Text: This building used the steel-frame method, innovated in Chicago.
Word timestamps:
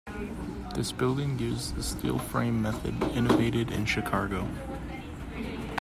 This 0.73 0.91
building 0.91 1.37
used 1.37 1.75
the 1.75 1.83
steel-frame 1.83 2.59
method, 2.59 3.03
innovated 3.15 3.69
in 3.69 3.85
Chicago. 3.85 4.47